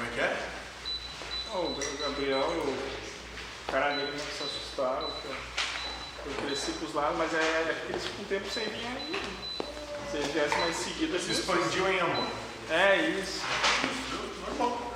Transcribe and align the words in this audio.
Como 0.00 0.12
é 0.12 0.14
que 0.14 0.20
é? 0.20 0.48
o 1.52 1.76
Gabriel, 2.00 2.40
o 2.40 3.70
cara 3.70 3.96
dele 3.96 4.12
não 4.12 4.18
se 4.18 4.42
assustaram, 4.44 5.10
que 5.10 5.26
eu, 6.26 6.34
cresci 6.46 6.72
pros 6.72 6.94
lados, 6.94 7.18
mas 7.18 7.34
é, 7.34 7.36
é 7.36 7.82
que 7.84 7.92
eles 7.92 8.06
ficam 8.06 8.24
um 8.24 8.28
tempo 8.28 8.48
sem 8.48 8.64
vir 8.64 8.86
aí. 8.86 9.22
Se 10.10 10.16
eles 10.16 10.32
viessem 10.32 10.58
mais 10.58 10.76
seguido, 10.76 11.18
Se 11.18 11.32
expandiu 11.32 11.86
em 11.92 12.00
amor. 12.00 12.26
É 12.70 12.96
isso. 13.10 13.42
Normal. 14.48 14.90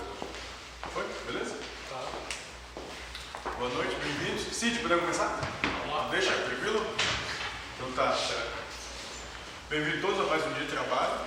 Foi? 0.94 1.04
Beleza? 1.26 1.58
Boa 3.58 3.70
noite, 3.74 3.96
bem-vindos. 3.96 4.56
Cid, 4.56 4.78
podemos 4.78 5.04
começar? 5.04 5.38
Vamos 5.80 5.94
lá. 5.94 6.08
Deixa, 6.08 6.32
tranquilo? 6.32 6.80
Então 7.76 7.92
tá, 7.92 8.10
certo. 8.16 8.52
Bem-vindos 9.68 10.00
todos 10.00 10.20
a 10.20 10.30
mais 10.30 10.46
um 10.46 10.52
dia 10.54 10.64
de 10.64 10.72
trabalho. 10.72 11.20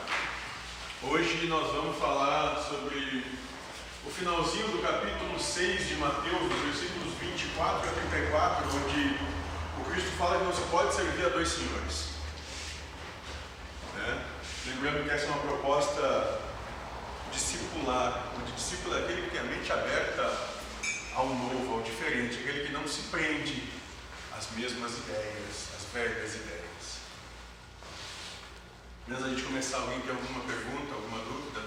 Hoje 1.04 1.46
nós 1.46 1.72
vamos 1.74 1.96
falar 2.00 2.58
sobre 2.64 3.38
o 4.08 4.10
finalzinho 4.10 4.70
do 4.70 4.82
capítulo 4.82 5.38
6 5.38 5.90
de 5.90 5.96
Mateus, 5.96 6.50
dos 6.50 6.62
versículos 6.62 7.14
24 7.20 7.90
a 7.90 7.92
34, 7.92 8.66
onde 8.78 9.20
o 9.82 9.92
Cristo 9.92 10.12
fala 10.18 10.40
que 10.40 10.46
não 10.46 10.56
se 10.56 10.62
pode 10.72 10.96
servir 10.96 11.26
a 11.26 11.30
dois 11.30 11.50
senhores. 11.50 12.08
Né? 13.96 14.26
Lembrando 14.68 15.04
que 15.04 15.10
essa 15.10 15.26
é 15.26 15.28
uma 15.28 15.40
proposta 15.40 16.40
discipular, 17.34 18.32
onde 18.40 18.54
discípulo 18.54 18.96
é 18.96 19.00
aquele 19.04 19.24
que 19.24 19.32
tem 19.32 19.42
a 19.42 19.44
mente 19.44 19.70
aberta 19.70 20.38
ao 21.14 21.28
novo, 21.28 21.74
ao 21.74 21.82
diferente, 21.82 22.40
aquele 22.40 22.66
que 22.66 22.72
não 22.72 22.88
se 22.88 23.02
prende 23.12 23.74
às 24.38 24.50
mesmas 24.52 25.00
ideias, 25.00 25.68
às 25.76 25.84
velhas 25.94 26.34
ideias. 26.34 27.02
Antes 29.10 29.22
da 29.22 29.30
gente 29.30 29.44
começar, 29.44 29.80
alguém 29.80 30.00
tem 30.00 30.12
alguma 30.12 30.46
pergunta, 30.46 30.94
alguma 30.94 31.20
dúvida? 31.20 31.62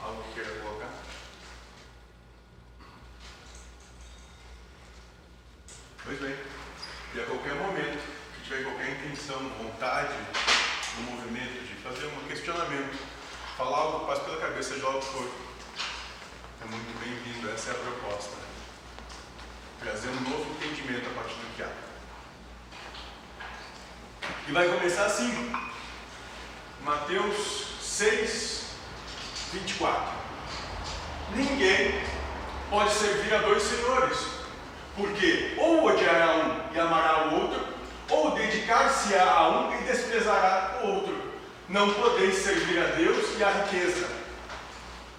Algo 0.00 0.24
que 0.24 0.34
queira 0.34 0.60
colocar? 0.60 1.06
Pois 6.06 6.20
bem, 6.20 6.36
e 7.16 7.20
a 7.20 7.24
qualquer 7.24 7.54
momento 7.56 8.00
que 8.36 8.44
tiver 8.44 8.62
qualquer 8.62 8.90
intenção, 8.90 9.40
vontade, 9.60 10.14
um 11.00 11.02
movimento 11.02 11.66
de 11.66 11.74
fazer 11.82 12.06
um 12.06 12.28
questionamento, 12.28 12.96
falar 13.56 13.76
algo 13.76 14.06
passa 14.06 14.22
pela 14.22 14.36
cabeça 14.36 14.74
algo 14.86 15.00
que 15.00 15.06
for, 15.06 15.28
é 16.62 16.64
muito 16.66 17.00
bem-vindo, 17.00 17.50
essa 17.50 17.70
é 17.70 17.72
a 17.72 17.78
proposta. 17.78 18.36
Trazer 19.80 20.10
um 20.10 20.30
novo 20.30 20.48
entendimento 20.52 21.08
a 21.10 21.14
partir 21.14 21.34
do 21.34 21.56
que 21.56 21.62
há. 21.64 21.72
E 24.46 24.52
vai 24.52 24.68
começar 24.68 25.06
assim. 25.06 25.52
Mateus 26.84 27.66
6, 27.82 28.66
24. 29.54 30.12
Ninguém 31.34 32.00
pode 32.70 32.94
servir 32.94 33.34
a 33.34 33.38
dois 33.38 33.64
senhores, 33.64 34.35
porque 34.96 35.54
ou 35.58 35.84
odiará 35.84 36.36
um 36.36 36.74
e 36.74 36.80
amará 36.80 37.28
o 37.28 37.42
outro, 37.42 37.66
ou 38.10 38.30
dedicar-se-á 38.32 39.30
a 39.30 39.48
um 39.48 39.74
e 39.74 39.84
desprezará 39.84 40.80
o 40.82 40.86
outro. 40.86 41.32
Não 41.68 41.92
podeis 41.92 42.36
servir 42.36 42.78
a 42.78 42.86
Deus 42.96 43.38
e 43.38 43.44
a 43.44 43.50
riqueza. 43.50 44.08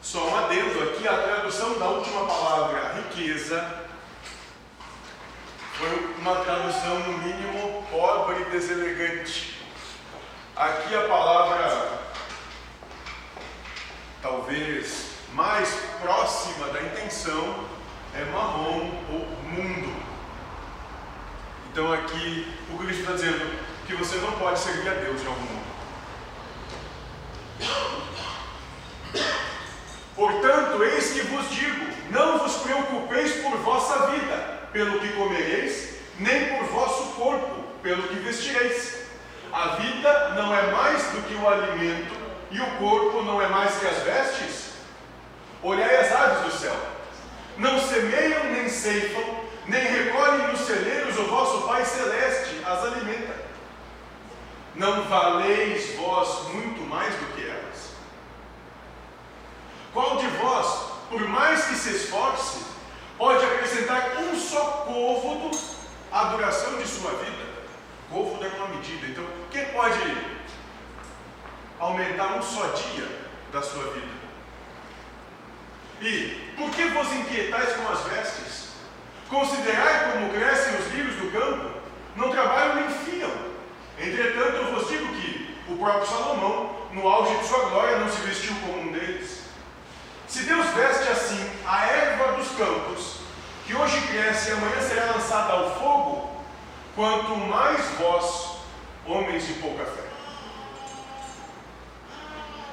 Só 0.02 0.28
um 0.28 0.38
adendo 0.38 0.84
aqui, 0.84 1.08
a 1.08 1.18
tradução 1.18 1.78
da 1.78 1.90
última 1.90 2.26
palavra, 2.26 2.94
riqueza, 2.96 3.88
foi 5.74 6.16
uma 6.18 6.36
tradução, 6.38 7.00
no 7.00 7.18
mínimo, 7.20 7.86
pobre 7.92 8.42
e 8.42 8.46
deselegante. 8.46 9.62
Aqui 10.56 10.96
a 10.96 11.02
palavra, 11.08 12.00
talvez 14.24 15.10
mais 15.34 15.70
próxima 16.02 16.68
da 16.70 16.82
intenção, 16.82 17.68
é 18.16 18.26
mamon 18.26 18.90
ou 19.12 19.37
mundo. 19.48 19.94
Então 21.72 21.92
aqui 21.94 22.54
o 22.74 22.78
Cristo 22.78 23.02
está 23.02 23.14
dizendo 23.14 23.60
que 23.86 23.96
você 23.96 24.18
não 24.18 24.32
pode 24.34 24.60
servir 24.60 24.90
a 24.90 24.94
Deus 24.94 25.22
em 25.22 25.28
algum 25.28 25.42
mundo. 25.42 25.68
Portanto, 30.16 30.84
eis 30.84 31.12
que 31.12 31.22
vos 31.28 31.50
digo: 31.52 31.86
não 32.10 32.40
vos 32.40 32.58
preocupeis 32.58 33.34
por 33.44 33.58
vossa 33.58 34.08
vida, 34.08 34.70
pelo 34.74 35.00
que 35.00 35.10
comereis, 35.14 36.00
nem 36.20 36.58
por 36.58 36.66
vosso 36.66 37.14
corpo, 37.14 37.64
pelo 37.84 38.04
que 38.04 38.16
vestireis. 38.16 38.98
A 39.54 39.76
vida 39.76 40.30
não 40.30 40.54
é 40.54 40.72
mais 40.72 41.04
do 41.12 41.22
que 41.28 41.36
o 41.36 41.48
alimento, 41.48 42.14
e 42.52 42.60
o 42.60 42.66
corpo 42.78 43.22
não 43.22 43.42
é 43.42 43.48
mais 43.48 43.78
que 43.78 43.86
as 43.86 44.04
vestes? 44.04 44.72
Olhai 45.62 45.96
as 45.98 46.12
aves 46.12 46.46
do 46.46 46.60
céu: 46.60 46.76
não 47.58 47.80
semeiam 47.80 48.44
nem 48.46 48.68
ceifam, 48.70 49.24
nem 49.68 49.84
recolhem 49.84 50.48
nos 50.48 50.62
celeiros, 50.62 51.18
o 51.18 51.24
vosso 51.24 51.68
Pai 51.68 51.84
Celeste 51.84 52.64
as 52.66 52.84
alimenta. 52.84 53.36
Não 54.76 55.04
valeis 55.04 55.96
vós 55.96 56.50
muito 56.54 56.82
mais 56.88 57.14
do 57.16 57.36
que 57.36 57.48
elas? 57.48 57.92
Qual 59.94 60.18
de 60.18 60.28
vós, 60.28 60.92
por 61.10 61.28
mais 61.28 61.66
que 61.66 61.76
se 61.76 61.96
esforce, 61.96 62.66
pode 63.18 63.44
acrescentar 63.44 64.18
um 64.18 64.40
só 64.40 64.86
côvado 64.86 65.52
à 66.12 66.26
duração 66.26 66.78
de 66.78 66.88
sua 66.88 67.12
vida? 67.12 67.46
Côvado 68.10 68.46
é 68.46 68.50
uma 68.50 68.68
medida. 68.68 69.08
Então, 69.08 69.26
quem 69.52 69.66
pode 69.66 70.00
aumentar 71.80 72.38
um 72.38 72.42
só 72.42 72.68
dia 72.68 73.08
da 73.52 73.62
sua 73.62 73.92
vida? 73.92 74.18
E 76.00 76.54
por 76.56 76.70
que 76.70 76.86
vos 76.90 77.12
inquietais 77.12 77.76
com 77.76 77.92
as 77.92 78.02
vestes? 78.04 78.67
Considerai 79.30 80.12
como 80.12 80.32
crescem 80.32 80.76
os 80.76 80.88
lírios 80.94 81.16
do 81.16 81.32
campo, 81.32 81.72
não 82.16 82.32
trabalham 82.32 82.76
nem 82.76 82.90
fiam. 82.90 83.32
Entretanto, 84.00 84.56
eu 84.56 84.74
vos 84.74 84.88
digo 84.88 85.08
que 85.16 85.56
o 85.68 85.78
próprio 85.78 86.08
Salomão, 86.08 86.88
no 86.94 87.08
auge 87.08 87.36
de 87.38 87.48
sua 87.48 87.70
glória, 87.70 87.98
não 87.98 88.10
se 88.10 88.22
vestiu 88.22 88.56
como 88.62 88.82
um 88.82 88.92
deles. 88.92 89.42
Se 90.28 90.44
Deus 90.44 90.66
veste 90.68 91.10
assim 91.10 91.50
a 91.66 91.86
erva 91.88 92.34
dos 92.34 92.50
campos, 92.58 93.18
que 93.66 93.76
hoje 93.76 94.00
cresce 94.08 94.50
e 94.50 94.54
amanhã 94.54 94.82
será 94.82 95.12
lançada 95.12 95.54
ao 95.54 95.80
fogo, 95.80 96.44
quanto 96.96 97.36
mais 97.36 97.84
vós, 98.00 98.58
homens 99.06 99.46
de 99.46 99.54
pouca 99.54 99.84
fé. 99.84 100.04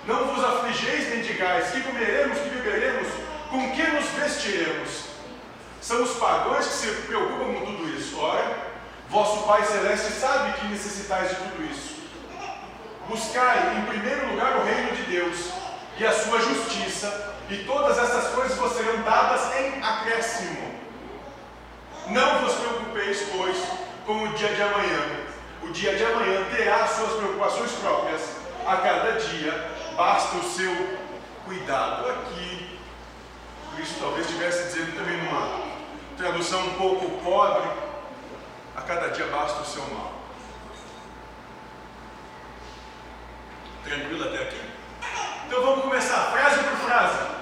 Não 0.06 0.26
vos 0.26 0.44
afligeis 0.44 1.08
nem 1.10 1.22
digais 1.22 1.70
que 1.70 1.80
comeremos, 1.80 2.38
que 2.38 2.48
beberemos, 2.50 3.08
com 3.50 3.72
que 3.72 3.82
nos 3.82 4.04
vestiremos. 4.10 5.03
São 5.84 6.02
os 6.02 6.16
pagãos 6.16 6.66
que 6.66 6.72
se 6.72 6.86
preocupam 7.02 7.52
com 7.52 7.66
tudo 7.66 7.90
isso. 7.90 8.18
Ora, 8.18 8.56
vosso 9.10 9.46
Pai 9.46 9.62
Celeste 9.66 10.12
sabe 10.12 10.54
que 10.54 10.66
necessitais 10.68 11.28
de 11.28 11.36
tudo 11.36 11.62
isso. 11.70 11.96
Buscai 13.06 13.76
em 13.76 13.84
primeiro 13.84 14.30
lugar 14.30 14.56
o 14.56 14.64
reino 14.64 14.96
de 14.96 15.02
Deus 15.02 15.50
e 15.98 16.06
a 16.06 16.10
sua 16.10 16.40
justiça, 16.40 17.34
e 17.50 17.58
todas 17.64 17.98
essas 17.98 18.32
coisas 18.32 18.56
vos 18.56 18.72
serão 18.72 19.02
dadas 19.02 19.54
em 19.56 19.82
acréscimo. 19.82 20.74
Não 22.06 22.38
vos 22.38 22.54
preocupeis, 22.54 23.22
pois, 23.36 23.58
com 24.06 24.22
o 24.22 24.28
dia 24.32 24.54
de 24.54 24.62
amanhã. 24.62 25.02
O 25.64 25.68
dia 25.68 25.96
de 25.96 26.02
amanhã 26.02 26.46
terá 26.56 26.76
as 26.76 26.92
suas 26.92 27.12
preocupações 27.12 27.72
próprias. 27.72 28.22
A 28.66 28.76
cada 28.78 29.20
dia 29.20 29.70
basta 29.98 30.38
o 30.38 30.44
seu 30.44 30.98
cuidado. 31.44 32.08
Aqui, 32.08 32.78
Cristo 33.76 34.00
talvez 34.00 34.26
estivesse 34.26 34.64
dizendo 34.68 34.96
também 34.96 35.18
numa 35.18 35.73
tradução 36.16 36.60
um 36.66 36.74
pouco 36.74 37.22
pobre: 37.22 37.68
a 38.76 38.82
cada 38.82 39.08
dia 39.08 39.26
basta 39.26 39.62
o 39.62 39.64
seu 39.64 39.82
mal. 39.86 40.12
Tranquilo 43.84 44.24
até 44.24 44.42
aqui? 44.42 44.60
Então 45.46 45.62
vamos 45.62 45.84
começar, 45.84 46.32
frase 46.32 46.58
por 46.64 46.76
frase. 46.88 47.34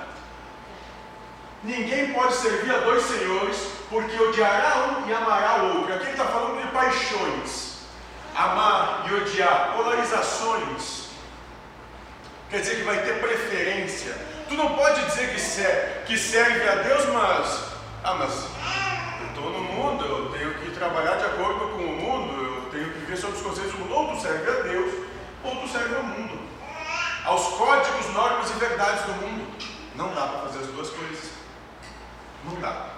Ninguém 1.63 2.13
pode 2.13 2.35
servir 2.35 2.75
a 2.75 2.79
dois 2.79 3.05
senhores, 3.05 3.57
porque 3.89 4.21
odiará 4.21 4.99
um 4.99 5.09
e 5.09 5.15
amará 5.15 5.63
o 5.63 5.79
outro. 5.79 5.95
Aqui 5.95 6.05
ele 6.05 6.11
está 6.13 6.25
falando 6.25 6.61
de 6.61 6.73
paixões. 6.73 7.83
Amar 8.35 9.07
e 9.09 9.15
odiar, 9.15 9.75
polarizações. 9.77 11.11
Quer 12.51 12.61
dizer 12.61 12.77
que 12.77 12.83
vai 12.83 13.01
ter 13.03 13.21
preferência. 13.21 14.17
Tu 14.49 14.55
não 14.55 14.75
pode 14.75 15.05
dizer 15.07 15.33
que 15.33 15.41
serve, 15.41 16.05
que 16.07 16.19
serve 16.19 16.69
a 16.69 16.75
Deus, 16.77 17.07
mas. 17.07 17.73
Ah, 18.05 18.15
mas 18.15 18.47
trabalhar 20.83 21.17
de 21.17 21.25
acordo 21.27 21.69
com 21.69 21.85
o 21.85 21.93
mundo, 21.93 22.43
eu 22.43 22.71
tenho 22.71 22.91
que 22.93 22.99
viver 22.99 23.17
sob 23.17 23.33
os 23.35 23.43
conceitos 23.43 23.73
do 23.73 23.79
mundo. 23.79 23.95
Ou 23.95 24.09
tu 24.09 24.21
serve 24.21 24.51
a 24.51 24.63
Deus, 24.63 24.93
ou 25.45 25.57
tu 25.57 25.69
serve 25.69 25.95
ao 25.95 26.03
mundo. 26.03 26.43
Aos 27.25 27.47
códigos, 27.57 28.13
normas 28.13 28.51
e 28.51 28.55
verdades 28.55 29.05
do 29.05 29.13
mundo. 29.13 29.47
Não 29.95 30.13
dá 30.13 30.27
para 30.27 30.41
fazer 30.41 30.59
as 30.59 30.67
duas 30.67 30.91
coisas. 30.91 31.31
Não 32.45 32.61
dá. 32.61 32.89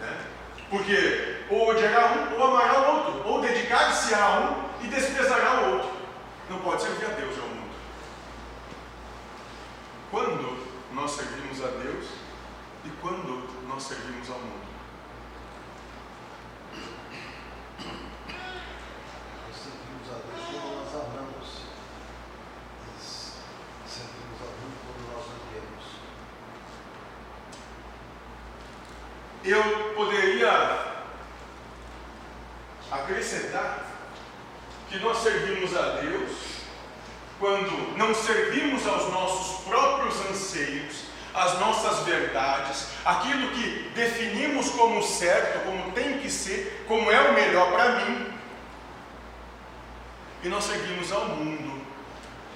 Né? 0.00 0.18
Porque 0.68 1.44
ou 1.48 1.70
odiará 1.70 2.12
um 2.12 2.38
ou 2.38 2.46
amará 2.46 2.80
o 2.80 2.96
outro, 2.96 3.26
ou 3.26 3.40
dedicar-se 3.40 4.14
a 4.14 4.40
um 4.40 4.84
e 4.84 4.88
desprezará 4.88 5.62
o 5.62 5.72
outro. 5.76 5.90
Não 6.50 6.58
pode 6.58 6.82
servir 6.82 7.06
a 7.06 7.08
Deus 7.08 7.34
e 7.34 7.40
ao 7.40 7.48
mundo. 7.48 7.70
Quando 10.10 10.68
nós 10.92 11.10
servimos 11.12 11.64
a 11.64 11.68
Deus 11.68 12.06
e 12.84 12.90
quando 13.00 13.48
nós 13.66 13.82
servimos 13.82 14.28
ao 14.28 14.38
mundo. 14.38 14.68
Nós 17.78 19.56
servimos 19.56 20.08
a 20.10 20.14
Deus 20.26 20.44
quando 20.50 20.68
nós 20.74 20.94
amamos. 20.94 21.48
Nós 22.86 23.04
servimos 23.86 24.38
ao 24.40 24.48
mundo 24.48 24.76
quando 24.84 25.02
nós 25.12 25.24
odiamos. 25.36 25.86
Eu 29.44 29.94
poderia 29.94 30.52
acrescentar 32.90 33.86
que 34.88 34.98
nós 34.98 35.18
servimos 35.18 35.76
a 35.76 36.00
Deus 36.00 36.30
quando 37.38 37.96
não 37.96 38.14
servimos 38.14 38.86
aos 38.86 39.12
nossos 39.12 39.64
próprios 39.64 40.14
anseios, 40.28 41.04
às 41.34 41.58
nossas 41.60 42.04
verdades, 42.04 42.88
aquilo 43.04 43.50
que 43.52 43.90
definimos 43.94 44.70
como 44.70 45.02
certo, 45.02 45.64
como 45.64 45.92
tem 45.92 46.18
que 46.18 46.30
ser, 46.30 46.84
como 46.88 47.10
é 47.10 47.30
o 47.30 47.34
melhor 47.34 47.70
para 47.70 48.00
mim. 48.00 48.32
E 50.42 50.48
nós 50.48 50.64
servimos 50.64 51.12
ao 51.12 51.26
mundo 51.26 51.80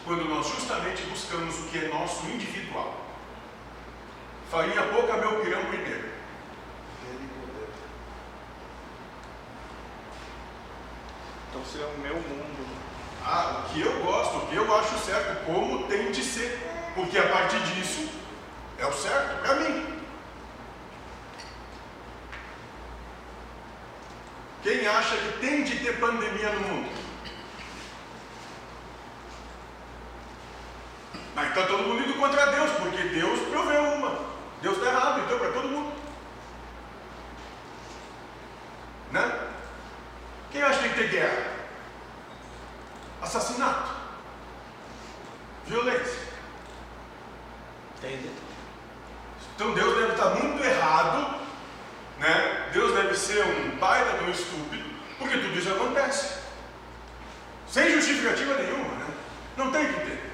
quando 0.05 0.25
nós 0.25 0.49
justamente 0.49 1.03
buscamos 1.05 1.59
o 1.61 1.63
que 1.65 1.79
é 1.79 1.89
nosso 1.89 2.27
individual. 2.27 3.03
Farinha 4.51 4.83
pouca, 4.83 5.17
meu 5.17 5.41
pirão 5.41 5.65
primeiro. 5.67 6.11
Ele 7.09 7.25
e 7.25 7.29
poder. 7.41 7.69
Então 11.63 11.71
seria 11.71 11.87
o 11.87 11.99
meu 11.99 12.17
mundo. 12.17 12.67
Ah, 13.25 13.65
o 13.65 13.73
que 13.73 13.81
eu 13.81 14.03
gosto, 14.03 14.37
o 14.39 14.47
que 14.49 14.57
eu 14.57 14.77
acho 14.77 14.99
certo, 14.99 15.45
como 15.47 15.87
tem 15.87 16.11
de 16.11 16.23
ser. 16.23 16.59
Porque 16.95 17.17
a 17.17 17.29
partir 17.29 17.61
disso 17.61 18.09
é 18.79 18.87
o 18.87 18.93
certo 18.93 19.43
para 19.43 19.55
mim. 19.57 20.03
Quem 24.65 24.87
acha 24.87 25.17
que 25.17 25.39
tem 25.39 25.63
de 25.63 25.79
ter 25.79 26.01
pandemia 26.01 26.51
no 26.51 26.61
mundo? 26.61 26.93
Mas 31.35 31.49
está 31.49 31.67
todo 31.67 31.85
mundo 31.85 32.03
indo 32.03 32.19
contra 32.19 32.47
Deus, 32.47 32.71
porque 32.73 33.03
Deus 33.05 33.41
proveu 33.49 33.83
uma. 33.83 34.19
Deus 34.61 34.77
está 34.79 34.91
errado, 34.91 35.21
então, 35.21 35.39
para 35.39 35.53
todo 35.53 35.69
mundo. 35.69 35.93
Né? 39.13 39.49
Quem 40.51 40.63
acha 40.63 40.81
que 40.81 40.89
tem 40.89 40.93
que 40.93 41.01
ter 41.01 41.11
guerra? 41.11 41.53
Assassinato. 43.23 43.91
Violência. 45.67 46.19
Entende? 47.99 48.31
Então 49.55 49.75
Deus 49.75 49.97
deve 49.97 50.13
estar 50.13 50.31
muito 50.31 50.65
errado, 50.65 51.41
né? 52.19 52.71
Deus 52.73 52.95
deve 52.95 53.15
ser 53.17 53.45
um 53.45 53.77
baita 53.77 54.19
de 54.19 54.25
um 54.25 54.31
estúpido, 54.31 54.85
porque 55.19 55.39
tudo 55.39 55.59
isso 55.59 55.71
acontece. 55.73 56.41
Sem 57.69 57.91
justificativa 57.93 58.55
nenhuma, 58.55 58.95
né? 58.97 59.15
Não 59.57 59.71
tem 59.71 59.87
que 59.87 60.01
ter. 60.01 60.31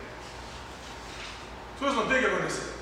As 1.74 1.78
coisas 1.78 1.96
não 1.98 2.06
tem 2.08 2.20
que 2.20 2.26
acontecer. 2.26 2.74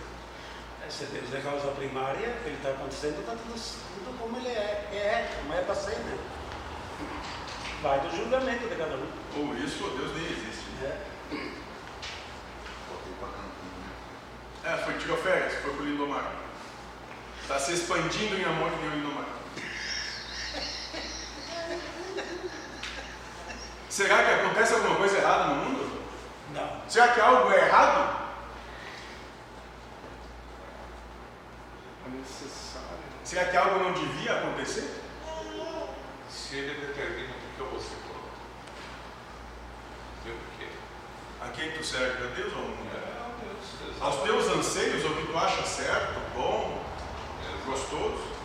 Se 0.88 1.04
Deus 1.06 1.34
é 1.34 1.40
causa 1.40 1.69
primária, 1.72 2.37
ele 2.44 2.54
está 2.56 2.70
acontecendo, 2.70 3.19
está 3.19 3.32
tudo, 3.32 3.54
tudo 3.54 4.19
como 4.19 4.37
ele 4.38 4.49
é, 4.49 4.88
é, 4.92 5.31
como 5.37 5.52
é 5.52 5.62
para 5.62 5.75
ser, 5.75 5.96
né? 5.99 6.19
Vai 7.82 8.00
do 8.00 8.16
julgamento 8.16 8.69
de 8.69 8.76
cada 8.76 8.94
um. 8.94 9.08
Ou 9.37 9.54
isso 9.56 9.84
ou 9.84 9.90
Deus 9.90 10.14
nem 10.14 10.25
existe. 10.25 10.64
né? 10.81 10.96
Cantinho. 13.24 13.94
É, 14.64 14.76
foi 14.84 14.94
tirou 14.98 15.16
férias, 15.16 15.54
foi 15.54 15.72
pro 15.72 15.84
Lindomar. 15.84 16.32
Está 17.42 17.58
se 17.58 17.72
expandindo 17.72 18.36
em 18.36 18.44
amor 18.44 18.70
que 18.70 18.76
nem 18.78 18.88
o 18.88 18.94
Lindomar. 18.94 19.26
Será 23.88 24.24
que 24.24 24.30
acontece 24.30 24.74
alguma 24.74 24.96
coisa 24.96 25.16
errada 25.16 25.54
no 25.54 25.64
mundo? 25.64 26.02
Não. 26.52 26.82
Será 26.86 27.08
que 27.08 27.20
algo 27.20 27.50
é 27.50 27.66
errado? 27.66 28.26
É 32.04 32.08
necessário. 32.10 32.86
Será 33.24 33.44
que 33.46 33.56
algo 33.56 33.78
não 33.82 33.92
devia 33.94 34.38
acontecer? 34.38 35.02
Se 36.28 36.56
ele 36.56 36.86
determina 36.86 37.30
o 37.30 37.56
que 37.56 37.60
eu 37.60 37.70
vou 37.70 37.80
ser 37.80 37.96
pronto. 38.06 38.28
Viu 40.24 40.34
por 40.34 40.58
quê? 40.58 40.68
A 41.40 41.45
quem 41.56 41.72
tu 41.72 41.82
serve? 41.82 42.22
A 42.22 42.26
Deus 42.34 42.52
ou 42.52 42.58
ao 42.58 42.68
mundo? 42.68 42.90
É. 42.94 44.04
Aos 44.04 44.22
teus 44.22 44.46
anseios, 44.46 45.04
ao 45.04 45.14
que 45.14 45.26
tu 45.26 45.36
acha 45.36 45.62
certo, 45.62 46.20
bom, 46.34 46.84
gostoso? 47.64 48.36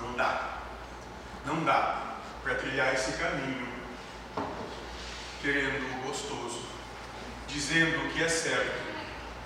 Não 0.00 0.12
dá. 0.14 0.58
Não 1.44 1.64
dá 1.64 2.16
para 2.44 2.54
trilhar 2.54 2.94
esse 2.94 3.12
caminho 3.18 3.68
querendo 5.42 5.98
o 5.98 6.06
gostoso, 6.06 6.60
dizendo 7.48 8.06
o 8.06 8.10
que 8.10 8.22
é 8.22 8.28
certo 8.28 8.80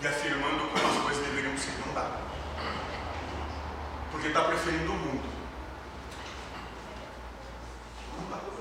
e 0.02 0.06
afirmando 0.06 0.68
como 0.68 0.86
as 0.86 1.02
coisas 1.02 1.24
deveriam 1.24 1.56
ser. 1.56 1.72
Não 1.86 1.94
dá. 1.94 2.20
Porque 4.10 4.28
está 4.28 4.44
preferindo 4.44 4.92
o 4.92 4.96
mundo. 4.96 5.30
Não 8.18 8.30
dá. 8.30 8.56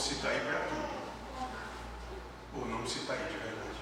Está 0.00 0.28
aí 0.28 0.40
para 0.40 0.60
tudo, 0.60 0.88
ou 2.56 2.66
não 2.66 2.84
está 2.84 3.12
aí 3.12 3.24
de 3.30 3.36
verdade. 3.38 3.78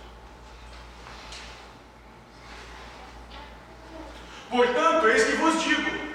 Portanto, 4.51 5.09
eis 5.09 5.25
que 5.25 5.37
vos 5.37 5.63
digo: 5.63 6.15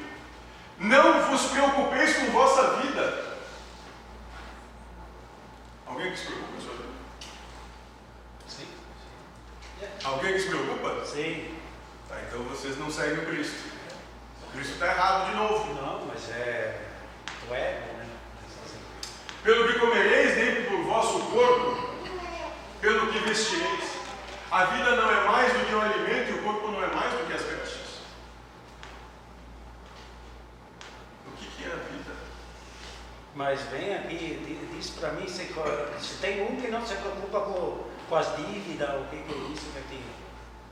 não 0.77 1.29
vos 1.29 1.45
preocupeis 1.47 2.17
com 2.17 2.25
vossa 2.31 2.81
vida. 2.81 3.37
Alguém 5.87 6.11
que 6.11 6.17
se 6.17 6.25
preocupa 6.25 6.51
com 6.51 6.57
a 6.57 6.61
sua 6.61 6.73
vida? 6.73 6.89
Sim. 8.47 8.67
Alguém 10.03 10.33
que 10.33 10.39
se 10.39 10.47
preocupa? 10.47 11.05
Sim. 11.05 11.57
Tá, 12.09 12.15
então 12.27 12.43
vocês 12.43 12.77
não 12.77 12.91
seguem 12.91 13.19
o 13.19 13.25
Cristo. 13.25 13.71
O 14.47 14.51
Cristo 14.51 14.73
está 14.73 14.87
errado 14.87 15.29
de 15.31 15.35
novo. 15.37 15.73
Não, 15.73 16.05
mas 16.05 16.29
é 16.29 16.81
o 17.49 17.53
ego, 17.53 17.97
né? 17.97 18.05
Assim. 18.65 18.79
Pelo 19.43 19.67
que 19.67 19.79
comereis 19.79 20.35
dentro 20.35 20.77
do 20.77 20.83
vosso 20.83 21.19
corpo, 21.19 21.93
pelo 22.81 23.11
que 23.11 23.19
vestireis. 23.19 23.93
A 24.51 24.65
vida 24.65 24.95
não 24.95 25.11
é 25.11 25.23
mais 25.25 25.53
do 25.53 25.65
que 25.65 25.73
o 25.73 25.81
alimento 25.81 26.29
e 26.31 26.33
o 26.33 26.43
corpo 26.43 26.67
não 26.69 26.83
é 26.83 26.87
mais 26.87 27.11
do 27.13 27.25
que 27.25 27.33
as 27.33 27.41
vestes. 27.41 28.01
O 31.27 31.31
que, 31.37 31.45
que 31.47 31.63
é 31.63 31.73
a 31.73 31.75
vida? 31.75 32.13
Mas 33.43 33.59
vem 33.63 33.93
aqui 33.93 34.39
diz 34.73 34.91
para 34.91 35.11
mim 35.11 35.27
se, 35.27 35.53
se 35.99 36.17
tem 36.21 36.43
um 36.43 36.55
que 36.55 36.69
não 36.69 36.87
se 36.87 36.95
preocupa 36.95 37.41
com, 37.41 37.83
com 38.07 38.15
as 38.15 38.37
dívidas, 38.37 38.89
o 38.89 39.03
que, 39.09 39.17
que 39.17 39.33
é 39.33 39.37
isso, 39.51 39.65
que 39.73 39.79
aquilo. 39.79 40.03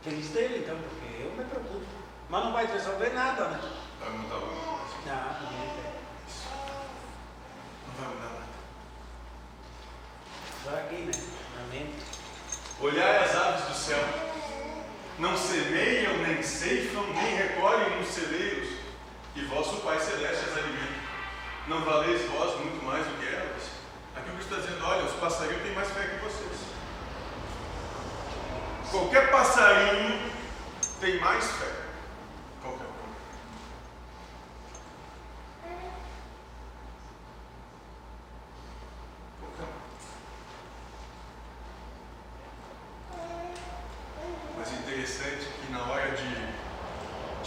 Feliz 0.02 0.30
dele, 0.30 0.60
então, 0.64 0.78
porque 0.78 1.22
eu 1.22 1.32
me 1.32 1.44
preocupo. 1.44 1.86
Mas 2.30 2.46
não 2.46 2.54
vai 2.54 2.66
resolver 2.66 3.10
nada, 3.10 3.50
né? 3.50 3.60
Vai 4.00 4.10
mudar 4.12 4.36
alguma 4.36 4.78
coisa? 4.78 4.96
Não. 5.06 5.16
Não 7.88 7.94
vai 8.00 8.08
mudar 8.08 8.30
nada. 8.30 8.42
Só 10.64 10.70
aqui, 10.70 10.96
né? 10.96 11.12
Na 11.58 11.76
mente. 11.76 12.06
Olhai 12.80 13.18
as 13.26 13.36
aves 13.36 13.66
do 13.66 13.74
céu, 13.74 14.04
não 15.20 15.36
semeiam, 15.36 16.20
nem 16.20 16.42
ceifam, 16.42 17.06
nem 17.08 17.36
recolhem 17.36 18.00
nos 18.00 18.08
celeiros, 18.08 18.70
e 19.36 19.42
vosso 19.42 19.82
Pai 19.82 20.00
Celeste 20.00 20.46
as 20.46 20.58
alimenta. 20.58 21.02
Não 21.72 21.86
valeis 21.86 22.30
vós 22.30 22.60
muito 22.60 22.84
mais 22.84 23.08
do 23.08 23.18
que 23.18 23.34
elas? 23.34 23.64
Aqui 24.18 24.30
o 24.30 24.34
Cristo 24.34 24.54
está 24.54 24.68
dizendo: 24.68 24.86
olha, 24.86 25.06
os 25.06 25.14
passarinhos 25.14 25.64
têm 25.64 25.74
mais 25.74 25.90
fé 25.90 26.04
que 26.04 26.18
vocês. 26.18 26.60
Qualquer 28.92 29.32
passarinho 29.32 30.32
tem 31.00 31.18
mais 31.22 31.46
fé. 31.46 31.72
Qualquer 32.62 32.84
um. 32.84 32.90
Qualquer 39.40 39.64
um. 39.64 39.80
Mas 44.58 44.74
interessante 44.74 45.46
que 45.46 45.72
na 45.72 45.84
hora 45.86 46.12
de 46.12 46.52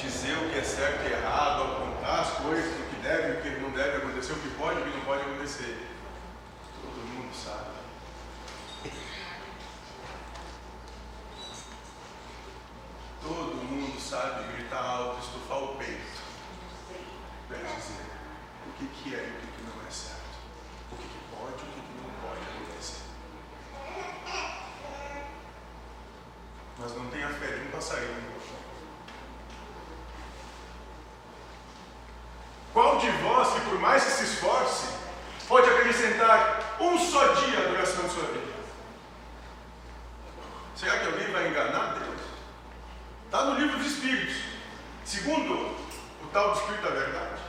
dizer 0.02 0.38
o 0.38 0.48
que 0.48 0.58
é 0.58 0.64
certo 0.64 1.06
e 1.06 1.12
errado, 1.12 1.62
apontar 1.62 2.20
as 2.20 2.30
coisas, 2.38 2.72
o 2.72 2.84
que 2.88 2.96
deve 3.02 3.28
e 3.28 3.32
o 3.32 3.42
que 3.42 3.60
não 3.60 3.70
deve 3.70 4.04
acontecer, 4.24 4.32
o 4.32 4.36
que 4.36 4.48
pode 4.56 4.78
e 4.78 4.82
o 4.82 4.84
que 4.84 4.96
não 4.96 5.04
pode 5.04 5.22
acontecer, 5.22 5.88
todo 6.80 7.06
mundo 7.08 7.34
sabe. 7.34 7.74
Todo 13.22 13.54
mundo 13.54 14.00
sabe 14.00 14.52
gritar 14.52 14.84
alto, 14.84 15.24
estufar 15.24 15.64
o 15.64 15.76
peito, 15.76 16.22
para 17.48 17.58
dizer 17.58 18.04
o 18.66 18.72
que, 18.78 18.86
que 18.86 19.14
é 19.14 19.18
e 19.18 19.30
o 19.30 19.40
que, 19.40 19.46
que 19.46 19.62
não 19.62 19.86
é 19.86 19.90
certo, 19.90 20.20
o 20.92 20.96
que, 20.96 21.08
que 21.08 21.18
pode 21.30 21.52
e 21.52 21.68
o 21.68 21.72
que, 21.72 21.80
que 21.80 21.94
não 22.02 22.10
pode 22.20 22.40
acontecer. 22.40 23.04
passarinho. 27.72 28.34
Qual 32.74 32.98
de 32.98 33.08
vós 33.22 33.54
que 33.54 33.60
por 33.60 33.78
mais 33.78 34.02
que 34.02 34.10
se 34.10 34.24
esforce, 34.24 34.88
pode 35.46 35.70
acrescentar 36.04 36.76
um 36.80 36.98
só 36.98 37.32
dia 37.34 37.58
à 37.58 37.68
duração 37.68 38.04
de 38.04 38.14
sua 38.14 38.24
vida? 38.24 38.54
Será 40.76 40.98
que 40.98 41.06
alguém 41.06 41.32
vai 41.32 41.48
enganar 41.48 41.94
Deus? 41.98 42.20
Está 43.24 43.44
no 43.44 43.58
livro 43.58 43.78
dos 43.78 43.86
Espíritos. 43.86 44.36
Segundo 45.04 45.54
o 46.22 46.26
tal 46.32 46.52
do 46.52 46.60
Espírito 46.60 46.82
da 46.82 46.90
Verdade. 46.90 47.40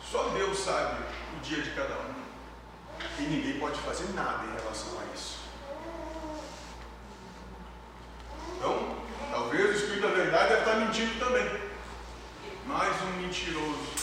Só 0.00 0.28
Deus 0.30 0.58
sabe 0.58 1.02
o 1.36 1.40
dia 1.40 1.62
de 1.62 1.70
cada 1.70 1.94
um. 1.94 2.14
E 3.18 3.22
ninguém 3.22 3.58
pode 3.58 3.78
fazer 3.80 4.08
nada 4.14 4.44
em 4.44 4.54
relação 4.54 4.98
a 5.00 5.14
isso. 5.14 5.38
Então, 8.56 8.96
talvez 9.30 9.70
o 9.70 9.72
Espírito 9.72 10.08
da 10.08 10.14
Verdade 10.14 10.48
deve 10.48 10.60
estar 10.60 10.74
mentindo 10.76 11.18
também. 11.18 11.60
Mais 12.66 13.02
um 13.02 13.20
mentiroso. 13.20 13.96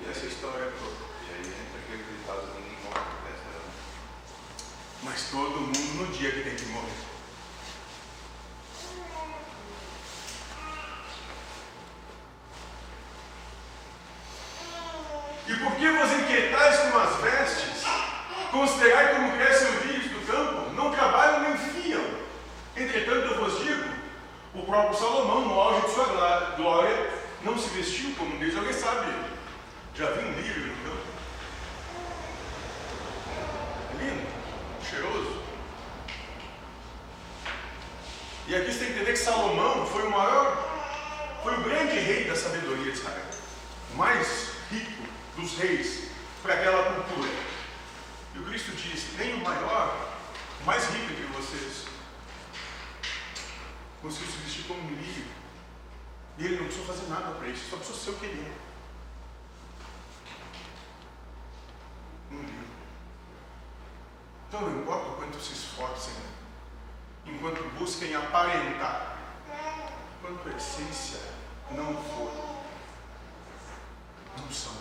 E 0.00 0.10
essa 0.10 0.26
história 0.26 0.72
toda. 0.78 1.04
E 1.24 1.34
aí 1.34 1.40
entra 1.40 1.80
aquele 1.80 2.04
ditado, 2.04 2.46
ninguém 2.54 2.78
morre 2.84 3.00
por 3.00 3.20
festa, 3.24 3.48
né? 3.48 3.72
Mas 5.02 5.23
todo 5.34 5.60
mundo 5.60 5.94
no 5.98 6.06
dia 6.12 6.30
que 6.30 6.42
tem 6.42 6.54
que 6.54 6.66
morrer. 6.66 7.04
E 15.48 15.54
por 15.56 15.72
que 15.74 15.90
vos 15.90 16.12
inquietais 16.12 16.78
com 16.78 16.98
as 16.98 17.16
vestes? 17.16 17.84
Considerai 18.52 19.16
como 19.16 19.32
crescem 19.32 19.76
os 19.76 19.84
lírios 19.84 20.12
do 20.12 20.24
campo, 20.24 20.70
não 20.70 20.92
trabalham 20.92 21.40
nem 21.40 21.58
fiam. 21.58 22.04
Entretanto, 22.76 23.34
eu 23.34 23.44
vos 23.44 23.58
digo, 23.58 23.88
o 24.54 24.62
próprio 24.62 24.96
Salomão, 24.96 25.40
no 25.48 25.60
auge 25.60 25.88
de 25.88 25.94
sua 25.94 26.54
glória, 26.56 27.10
não 27.42 27.58
se 27.58 27.68
vestiu 27.70 28.14
como 28.16 28.38
deles. 28.38 28.56
Alguém 28.56 28.72
sabe? 28.72 29.12
Já 29.96 30.12
viu 30.12 30.28
um 30.28 30.40
lírio 30.40 30.68
no 30.68 30.76
campo? 30.84 31.06
É 33.90 34.04
lindo, 34.04 34.26
cheiroso. 34.88 35.42
E 38.46 38.54
aqui 38.54 38.70
você 38.70 38.78
tem 38.78 38.88
que 38.88 38.94
entender 38.94 39.12
que 39.12 39.18
Salomão 39.18 39.86
foi 39.86 40.06
o 40.06 40.10
maior, 40.10 41.40
foi 41.42 41.54
o 41.58 41.62
grande 41.62 41.98
rei 41.98 42.24
da 42.24 42.36
sabedoria 42.36 42.92
de 42.92 42.98
Israel. 42.98 43.24
O 43.92 43.96
mais 43.96 44.50
rico 44.70 45.02
dos 45.36 45.56
reis 45.58 46.10
para 46.42 46.54
aquela 46.54 46.94
cultura. 46.94 47.30
E 48.34 48.38
o 48.38 48.44
Cristo 48.44 48.72
disse: 48.72 49.16
nem 49.16 49.34
o 49.34 49.42
maior, 49.42 50.10
o 50.60 50.64
mais 50.64 50.84
rico 50.90 51.12
entre 51.12 51.24
vocês, 51.26 51.86
conseguiu 54.02 54.30
se 54.30 54.38
vestir 54.38 54.64
como 54.64 54.80
um 54.82 54.94
lírio. 54.94 55.26
E 56.36 56.44
ele 56.44 56.56
não 56.56 56.64
precisou 56.64 56.86
fazer 56.86 57.08
nada 57.08 57.30
para 57.36 57.48
isso, 57.48 57.70
só 57.70 57.76
precisou 57.76 58.02
ser 58.02 58.10
o 58.10 58.14
que 58.14 58.26
ele 58.26 58.46
é. 58.46 58.64
Então 64.48 64.60
não 64.60 64.80
importa 64.82 65.10
o 65.10 65.16
quanto 65.16 65.40
se 65.40 65.52
esforcem, 65.52 66.14
enquanto 67.24 67.63
busquem 67.84 68.14
aparentar, 68.14 69.18
enquanto 70.18 70.48
a 70.48 70.56
essência 70.56 71.20
não 71.70 71.94
for, 71.94 72.32
não 74.38 74.50
são. 74.50 74.72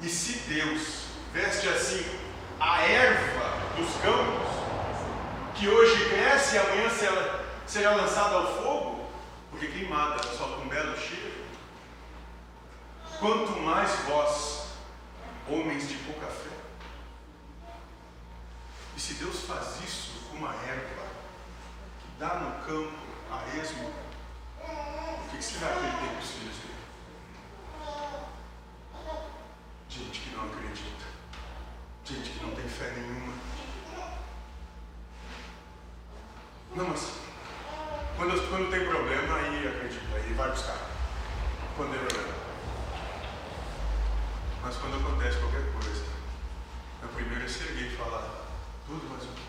E 0.00 0.08
se 0.08 0.38
Deus 0.48 1.04
veste 1.32 1.68
assim 1.68 2.04
a 2.58 2.82
erva 2.82 3.76
dos 3.76 3.94
campos, 4.02 4.48
que 5.54 5.68
hoje 5.68 6.08
cresce 6.08 6.56
e 6.56 6.58
amanhã 6.58 6.90
será, 6.90 7.44
será 7.64 7.94
lançada 7.94 8.34
ao 8.34 8.60
fogo, 8.60 8.98
porque 9.58 9.72
queimada 9.72 10.22
solta 10.22 10.60
um 10.62 10.68
belo 10.68 10.96
cheiro, 10.96 11.44
quanto 13.18 13.58
mais 13.60 13.90
vós, 14.06 14.68
homens 15.48 15.88
de 15.88 15.94
pouca 15.98 16.26
fé. 16.26 16.50
E 18.96 19.00
se 19.00 19.14
Deus 19.14 19.40
faz 19.40 19.80
isso 19.82 20.28
com 20.30 20.36
uma 20.36 20.54
erva 20.54 21.06
que 22.00 22.18
dá 22.18 22.34
no 22.36 22.64
campo 22.64 22.98
a 23.30 23.56
esmo, 23.56 23.88
o 23.88 25.30
que 25.30 25.38
que 25.38 25.54
ele 25.54 25.96
tem 26.00 26.08
para 26.08 26.18
os 26.18 26.30
filhos 26.30 26.56
dele? 26.56 26.78
Gente 29.88 30.20
que 30.20 30.36
não 30.36 30.44
acredita. 30.44 31.06
Gente 32.04 32.30
que 32.30 32.44
não 32.44 32.54
tem 32.54 32.68
fé 32.68 32.92
nenhuma. 32.92 33.34
Não, 36.74 36.88
mas 36.88 37.14
quando, 38.16 38.48
quando 38.48 38.70
tem 38.70 38.88
problema, 38.88 39.36
aí 39.36 39.68
acredita, 39.68 40.16
aí 40.16 40.32
vai 40.34 40.50
buscar. 40.50 40.78
Quando 41.76 41.90
tem 41.90 42.06
problema. 42.06 42.47
Mas 44.62 44.76
quando 44.76 44.96
acontece 44.96 45.38
qualquer 45.38 45.72
coisa, 45.72 46.04
é 47.02 47.06
primeiro 47.14 47.44
é 47.44 47.48
se 47.48 47.62
erguer 47.64 47.92
e 47.92 47.96
falar, 47.96 48.46
tudo 48.86 49.08
mais 49.08 49.24
um. 49.24 49.48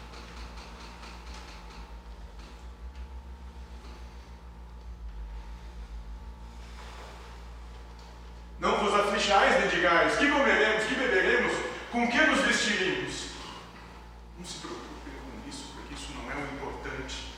Não 8.59 8.77
vos 8.77 8.93
aflijais 8.93 9.59
nem 9.61 9.69
digais, 9.69 10.17
que 10.17 10.29
comeremos, 10.29 10.85
que 10.85 10.95
beberemos, 10.95 11.53
com 11.91 12.07
que 12.07 12.21
nos 12.21 12.41
vestiremos. 12.41 13.29
Não 14.37 14.45
se 14.45 14.57
preocupem 14.59 15.13
com 15.13 15.49
isso, 15.49 15.71
porque 15.73 15.93
isso 15.93 16.13
não 16.13 16.31
é 16.31 16.35
o 16.35 16.43
importante. 16.43 17.35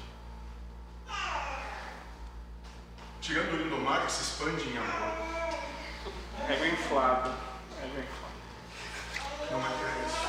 Tirando 3.22 3.54
o 3.54 3.58
lindomar 3.58 4.06
que 4.06 4.12
se 4.12 4.24
expande 4.24 4.68
em 4.68 4.78
amor, 4.78 5.32
Ego 6.50 6.66
inflado. 6.66 7.30
Ego 7.84 8.00
inflado. 8.00 8.34
não 9.52 9.60
é 9.60 9.70
para 9.70 9.92
isso. 10.08 10.22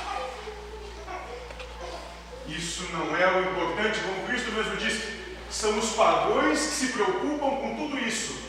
Isso 2.73 2.91
não 2.91 3.15
é 3.15 3.31
o 3.31 3.51
importante, 3.51 4.01
como 4.01 4.27
Cristo 4.27 4.51
mesmo 4.51 4.79
disse. 4.79 5.21
São 5.51 5.79
os 5.79 5.91
pagões 5.91 6.59
que 6.59 6.75
se 6.75 6.87
preocupam 6.95 7.57
com 7.57 7.77
tudo 7.77 7.99
isso. 7.99 8.47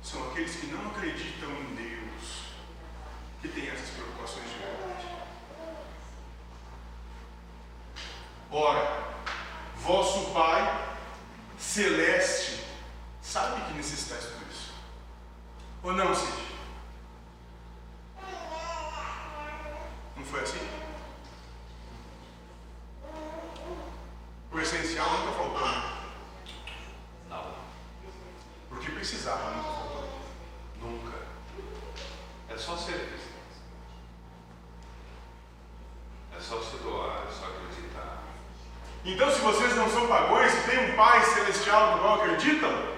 São 0.00 0.30
aqueles 0.30 0.54
que 0.54 0.66
não 0.66 0.86
acreditam 0.92 1.50
em 1.50 1.74
Deus, 1.74 2.44
que 3.42 3.48
têm 3.48 3.68
essas 3.68 3.90
preocupações 3.90 4.44
de 4.44 4.58
verdade. 4.58 5.06
Ora, 8.52 9.16
vosso 9.78 10.30
Pai 10.30 10.94
celeste 11.58 12.64
sabe 13.22 13.60
que 13.62 13.72
necessitais 13.74 14.24
tudo 14.24 14.46
isso. 14.48 14.72
Ou 15.82 15.92
não, 15.94 16.14
Cid? 16.14 16.46
Não 20.16 20.24
foi 20.24 20.42
assim? 20.42 20.76
O 24.56 24.58
essencial 24.58 25.06
nunca 25.18 25.32
faltou, 25.32 25.68
né? 25.68 25.92
Não, 27.28 27.44
Porque 28.70 28.90
precisava, 29.06 29.50
nunca 29.52 29.68
faltou. 29.68 30.08
nunca. 30.80 31.16
É 32.48 32.58
só 32.58 32.76
ser 32.76 32.94
cristão. 32.94 33.36
É 36.36 36.40
só 36.40 36.60
se 36.60 36.76
doar, 36.78 37.22
é 37.28 37.32
só 37.32 37.46
acreditar. 37.46 38.24
Então, 39.04 39.30
se 39.30 39.38
vocês 39.40 39.76
não 39.76 39.88
são 39.88 40.08
pagões 40.08 40.52
e 40.52 40.68
têm 40.68 40.90
um 40.90 40.96
Pai 40.96 41.24
celestial 41.24 41.92
no 41.92 42.02
qual 42.02 42.20
acreditam, 42.20 42.96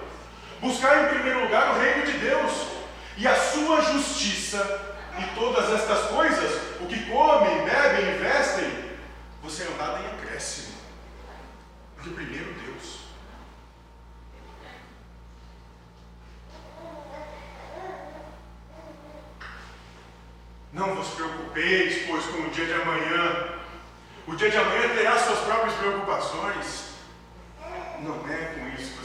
buscar 0.59 1.05
em 1.05 1.13
primeiro 1.13 1.43
lugar 1.43 1.75
o 1.75 1.79
reino 1.79 2.05
de 2.07 2.17
Deus 2.17 2.53
e 3.15 3.27
a 3.27 3.35
sua 3.35 3.79
justiça 3.81 4.97
e 5.19 5.35
todas 5.35 5.71
estas 5.71 6.07
coisas, 6.07 6.81
o 6.81 6.87
que 6.87 7.05
comem, 7.05 7.65
bebem 7.65 8.15
e 8.15 8.17
vestem, 8.17 8.97
você 9.43 9.63
é 9.63 9.71
dado 9.77 10.03
em 10.03 10.07
acréscimo. 10.07 10.73
Porque 11.95 12.09
primeiro 12.09 12.51
Deus. 12.53 13.08
Não 20.79 20.95
vos 20.95 21.09
preocupeis, 21.09 22.05
pois, 22.07 22.25
com 22.27 22.43
o 22.43 22.49
dia 22.51 22.65
de 22.65 22.71
amanhã. 22.71 23.49
O 24.25 24.33
dia 24.33 24.49
de 24.49 24.55
amanhã 24.55 24.87
terá 24.95 25.17
suas 25.17 25.39
próprias 25.39 25.75
preocupações. 25.75 26.93
Não 27.99 28.15
é 28.29 28.45
com 28.55 28.81
isso 28.81 28.98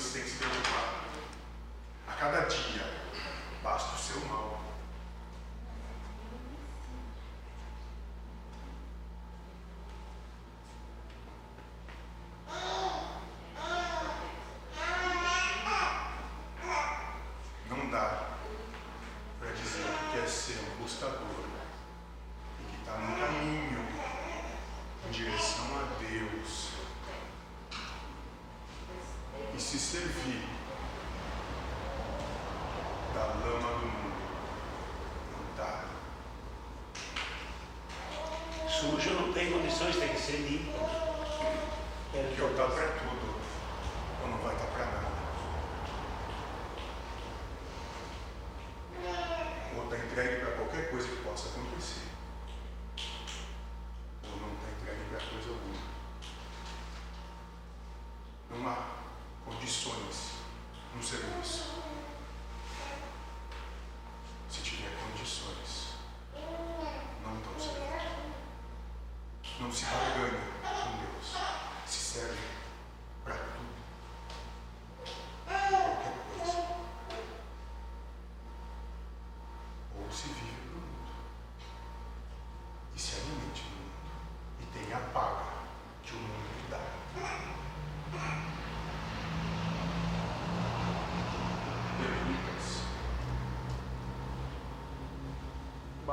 city 40.27 40.74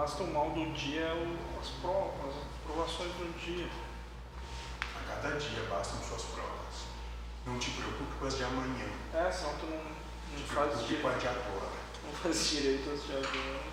basta 0.02 0.24
o 0.24 0.34
mal 0.34 0.50
do 0.50 0.66
dia 0.74 1.02
é 1.02 1.38
as 1.62 1.70
provas, 1.80 2.34
as 2.36 2.66
provações 2.66 3.12
do 3.14 3.40
dia. 3.40 3.70
A 4.82 5.08
cada 5.08 5.38
dia 5.38 5.64
bastam 5.70 6.02
suas 6.02 6.24
provas. 6.24 6.88
Não 7.46 7.60
te 7.60 7.70
preocupe 7.70 8.16
com 8.20 8.26
as 8.26 8.36
de 8.36 8.44
amanhã. 8.44 8.90
É, 9.14 9.32
senão 9.32 9.54
tu 9.60 9.68
não, 9.68 9.78
não 9.78 10.44
te 10.44 10.54
faz 10.56 10.80
direito. 10.88 11.08
de. 11.08 11.70
Não 12.04 12.14
faz 12.14 12.50
direito 12.50 12.90
as 12.90 13.04
de 13.04 13.12
agora. 13.12 13.71